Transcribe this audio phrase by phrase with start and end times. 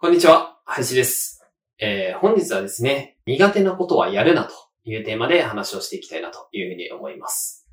[0.00, 1.44] こんにちは、林です。
[1.80, 7.66] えー、本日はですね、苦手なことはやるなというテーマで話をしていきたいなというふうに思います。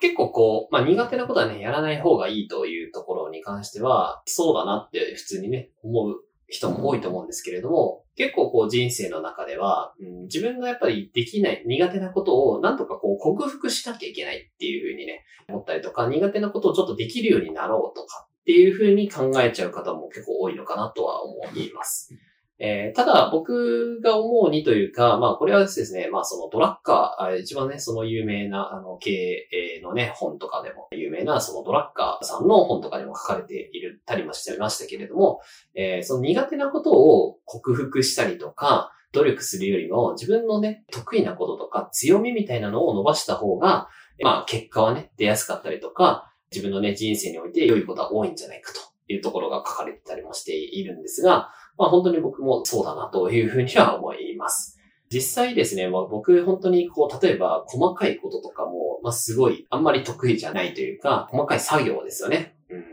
[0.00, 22.14] 結構こう、まあ苦手なことはね、やらない方がいいというところに関しては、そうだなって普通にね、思う人も多いと思うんですけれども、結構こう人生の中では、うん、自分がやっぱりできない、苦手なことをなんとかこう克服しなきゃいけないっていうふうにね、思ったりとか、苦手なことをちょっとできるようになろうとかっていうふうに考えちゃう方も結構多いのかなとは思います。
[22.60, 35.40] えー、ただ、僕が思うにというか、まあ、これはですね、まあ、そのドラッカー、一番ね、その有名な、あの、経営のね、本とかでも、有名な、そのドラッカーさんの本とかにも書かれているたりもしてましたけれども、
[35.74, 43.88] えー、その苦手なことを克服したりとか、努力するよりも、自分のね、得意なこととか、強みみたいなのを伸ばした方が、
[44.22, 54.78] まあ、結果はね、出やすかったりとか、自分のね、人生において良いことは多いんじゃないかというところが書かれてたりもしているんですが、まあ本当に僕もそうだなというふうには思います。
[55.08, 62.56] 実際ですね、まあ僕本当にこう、例えば細かいこととかも、まあすごいあんまり得意じゃないというか、細かい作業ですよね。
[62.70, 62.84] うん。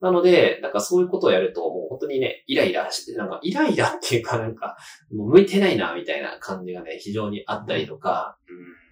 [0.00, 4.76] なので、なんかそういうことをやるともう本当にね、イライラして、なんかイライラっていうかなんか、
[5.14, 8.84] もう向いてないなみたいな感じがね、非常にあったりとか、うん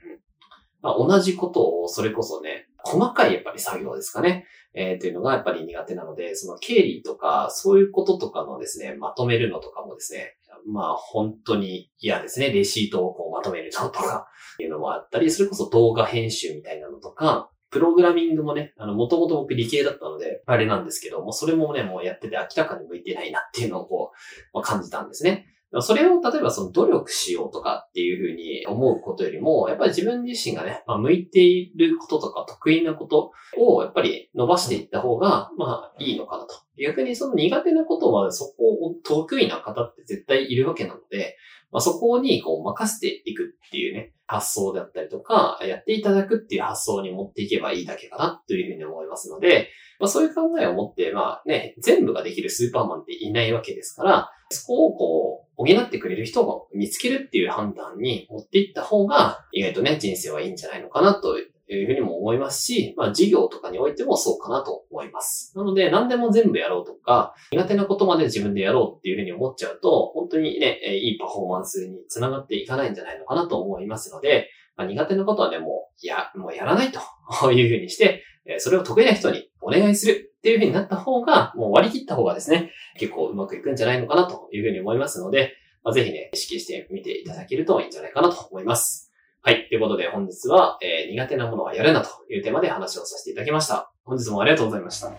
[0.83, 4.47] まあ、同じことをそれこそね、細かいやっぱり作業ですかね。
[4.75, 12.51] えー、というのがやっぱり苦手なので、その経理とか、そういうこととかのですね、まとめるのとかもですね、まあ本当に嫌ですね。
[12.51, 14.29] レシートをこうまとめるのとか、
[14.59, 25.47] いうのもあったり、それこそ動画編集みたいなのとか、プログラミングもね、あの、もともと僕理系だったので、あれなんですけども、それもね、もうやってて明らかに向いてないなっていうのをこう、まあ、感じたんですね。
[25.81, 36.55] それを例えばその努力しようとかっていうふうに思うことよりも、やっぱり自分自身がね、まあ、向いていることとか得意なことをやっぱり伸ばしていった方が、まあいいのかなと。
[36.79, 41.37] 逆にその苦手なことはそこを得意な方って絶対いるわけなので、
[41.71, 65.53] まあ、そこにこう任せていくっていうね、発想だったりとか、やっていただくっていう発想に持っていけばいいだけかなというふうに思いますので、まあ、そういう考えを持って、まあね、全部ができるスーパーマンっていないわけですから、そこをこう、補ってくれる人を見つけるっていう判断に持っていった方が、意外とね、人生はいいんじゃないのかなというふうにも思いますし、まあ事業とかにおいてもそうかなと思います。
[65.57, 77.01] なので何でも全部やろうとか、苦手なことまで自分でやろうっていうふうに思っちゃうと、本当にね、いいパフォーマンスにつながっていかないんじゃないのかなと思いますので、まあ、苦手なことはね、もう、や、もうやらないと
[77.53, 78.23] いうふうにして、
[78.59, 85.55] それを得意な人にお願いするっていうふうになった方が、もう割り切った方がですね、結構うまくいくんじゃないのかなというふうに思いますので、
[85.85, 89.13] まあ、ぜひね、意識してみていただけるといいんじゃないかなと思います。
[89.41, 89.69] はい。
[89.69, 93.93] ということで本日は、えー、苦手なものはやるなというテーマで話をさせていただきました。
[94.05, 95.13] 本日もありがとうございました。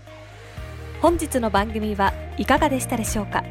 [1.02, 3.46] 本日の番組はいかがでしたでしょうか？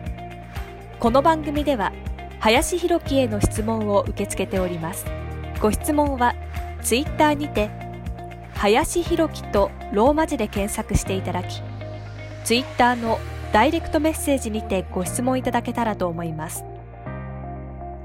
[1.01, 1.93] この番組では、
[2.41, 5.07] 林博樹への質問を受け付けております。
[5.61, 6.35] ご質問は、
[6.83, 7.71] ツイッターにて、
[8.63, 11.61] 林弘樹とローマ字で検索していただき、
[12.45, 13.19] ツイッターの
[13.53, 16.65] ダイレクトメッセージにてご質問いただけたらと思います。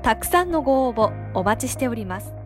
[0.01, 2.36] たくさんのご応募お待ちしております。